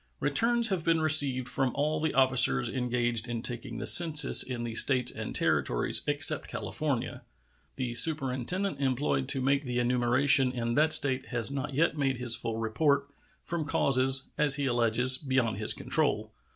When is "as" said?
14.39-14.55